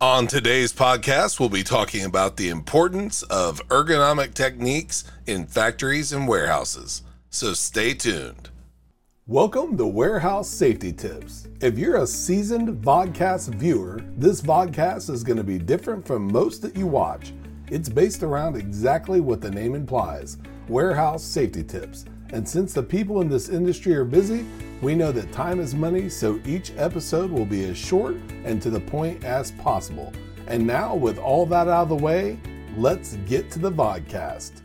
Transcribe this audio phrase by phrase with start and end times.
[0.00, 6.28] On today's podcast, we'll be talking about the importance of ergonomic techniques in factories and
[6.28, 7.02] warehouses.
[7.30, 8.50] So stay tuned.
[9.26, 11.48] Welcome to Warehouse Safety Tips.
[11.60, 16.62] If you're a seasoned vodcast viewer, this vodcast is going to be different from most
[16.62, 17.32] that you watch.
[17.68, 20.38] It's based around exactly what the name implies
[20.68, 22.04] warehouse safety tips.
[22.32, 24.44] And since the people in this industry are busy,
[24.82, 28.70] we know that time is money, so each episode will be as short and to
[28.70, 30.12] the point as possible.
[30.46, 32.38] And now, with all that out of the way,
[32.76, 34.62] let's get to the vodcast.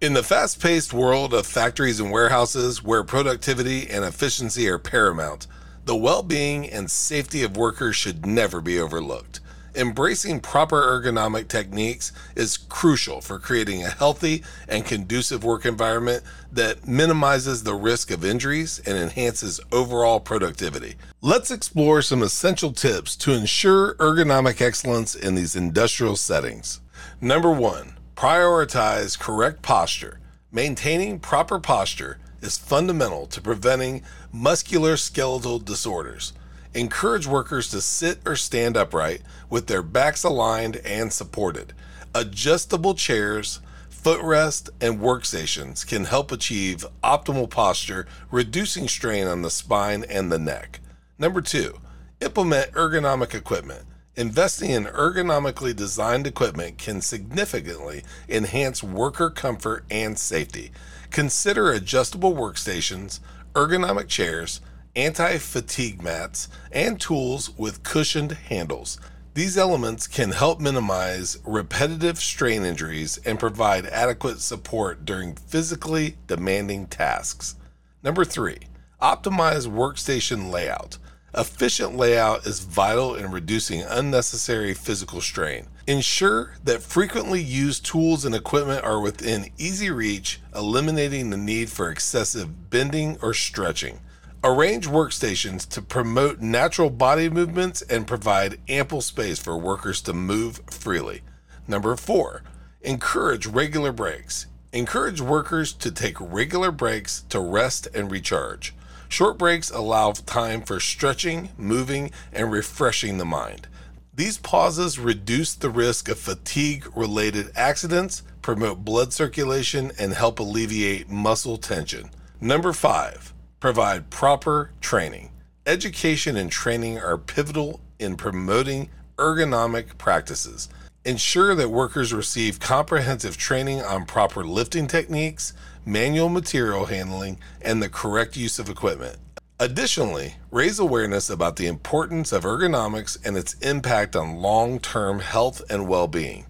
[0.00, 5.46] In the fast paced world of factories and warehouses where productivity and efficiency are paramount,
[5.84, 9.38] the well being and safety of workers should never be overlooked.
[9.74, 16.22] Embracing proper ergonomic techniques is crucial for creating a healthy and conducive work environment
[16.52, 20.96] that minimizes the risk of injuries and enhances overall productivity.
[21.20, 26.80] Let's explore some essential tips to ensure ergonomic excellence in these industrial settings.
[27.20, 30.20] Number one, Prioritize correct posture.
[30.52, 36.32] Maintaining proper posture is fundamental to preventing musculoskeletal disorders.
[36.74, 39.20] Encourage workers to sit or stand upright
[39.50, 41.74] with their backs aligned and supported.
[42.14, 50.04] Adjustable chairs, footrest, and workstations can help achieve optimal posture, reducing strain on the spine
[50.08, 50.80] and the neck.
[51.18, 51.78] Number two,
[52.20, 53.82] implement ergonomic equipment.
[54.16, 60.70] Investing in ergonomically designed equipment can significantly enhance worker comfort and safety.
[61.10, 63.20] Consider adjustable workstations,
[63.54, 64.60] ergonomic chairs,
[64.94, 68.98] anti fatigue mats, and tools with cushioned handles.
[69.34, 76.86] These elements can help minimize repetitive strain injuries and provide adequate support during physically demanding
[76.86, 77.54] tasks.
[78.02, 78.58] Number three,
[79.00, 80.98] optimize workstation layout.
[81.34, 85.66] Efficient layout is vital in reducing unnecessary physical strain.
[85.86, 91.88] Ensure that frequently used tools and equipment are within easy reach, eliminating the need for
[91.88, 93.98] excessive bending or stretching.
[94.44, 100.60] Arrange workstations to promote natural body movements and provide ample space for workers to move
[100.68, 101.22] freely.
[101.68, 102.42] Number four,
[102.80, 104.46] encourage regular breaks.
[104.72, 108.74] Encourage workers to take regular breaks to rest and recharge.
[109.08, 113.68] Short breaks allow time for stretching, moving, and refreshing the mind.
[114.12, 121.08] These pauses reduce the risk of fatigue related accidents, promote blood circulation, and help alleviate
[121.08, 122.10] muscle tension.
[122.40, 123.32] Number five,
[123.62, 125.30] provide proper training.
[125.66, 130.68] Education and training are pivotal in promoting ergonomic practices.
[131.04, 135.52] Ensure that workers receive comprehensive training on proper lifting techniques,
[135.86, 139.16] manual material handling, and the correct use of equipment.
[139.60, 145.62] Additionally, raise awareness about the importance of ergonomics and its impact on long term health
[145.70, 146.46] and well being.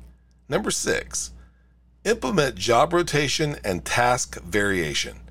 [0.48, 1.32] Number six,
[2.06, 5.21] implement job rotation and task variation.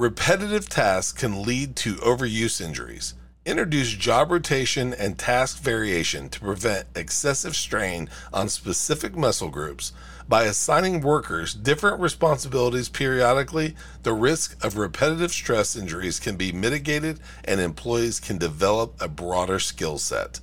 [0.00, 3.12] Repetitive tasks can lead to overuse injuries.
[3.44, 9.92] Introduce job rotation and task variation to prevent excessive strain on specific muscle groups
[10.26, 17.20] by assigning workers different responsibilities periodically, the risk of repetitive stress injuries can be mitigated
[17.44, 20.40] and employees can develop a broader skill set.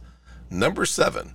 [0.51, 1.33] Number seven,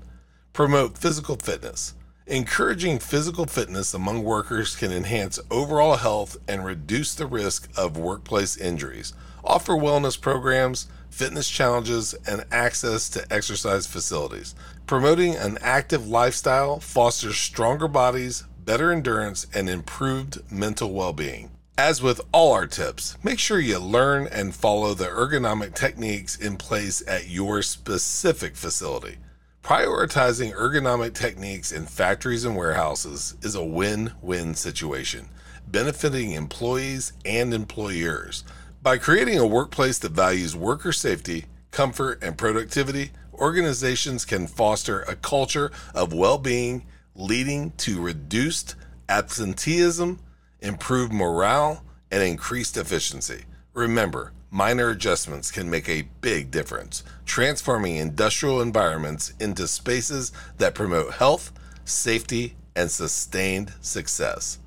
[0.52, 1.94] promote physical fitness.
[2.28, 8.56] Encouraging physical fitness among workers can enhance overall health and reduce the risk of workplace
[8.56, 9.12] injuries.
[9.42, 14.54] Offer wellness programs, fitness challenges, and access to exercise facilities.
[14.86, 21.50] Promoting an active lifestyle fosters stronger bodies, better endurance, and improved mental well being.
[21.76, 26.56] As with all our tips, make sure you learn and follow the ergonomic techniques in
[26.56, 29.16] place at your specific facility.
[29.62, 35.28] Prioritizing ergonomic techniques in factories and warehouses is a win win situation,
[35.68, 38.42] benefiting employees and employers.
[38.82, 45.14] By creating a workplace that values worker safety, comfort, and productivity, organizations can foster a
[45.14, 46.84] culture of well being,
[47.14, 48.74] leading to reduced
[49.08, 50.18] absenteeism,
[50.58, 53.44] improved morale, and increased efficiency.
[53.74, 61.14] Remember, minor adjustments can make a big difference, transforming industrial environments into spaces that promote
[61.14, 61.50] health,
[61.86, 64.58] safety, and sustained success.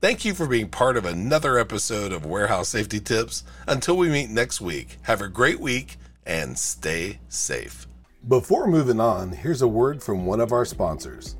[0.00, 3.44] Thank you for being part of another episode of Warehouse Safety Tips.
[3.68, 7.86] Until we meet next week, have a great week and stay safe.
[8.26, 11.36] Before moving on, here's a word from one of our sponsors.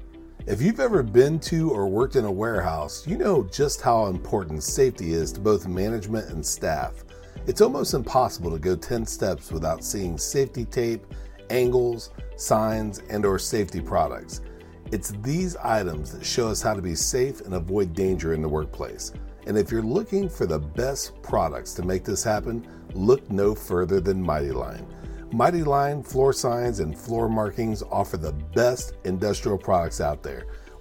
[0.46, 4.62] If you've ever been to or worked in a warehouse, you know just how important
[4.62, 7.04] safety is to both management and staff.
[7.46, 11.06] It's almost impossible to go 10 steps without seeing safety tape
[11.50, 14.42] angles, signs, and or safety products.
[14.90, 18.48] It's these items that show us how to be safe and avoid danger in the
[18.48, 19.12] workplace.
[19.46, 24.00] And if you're looking for the best products to make this happen, look no further
[24.00, 24.86] than Mighty Line.
[25.32, 30.46] Mighty Line floor signs and floor markings offer the best industrial products out there.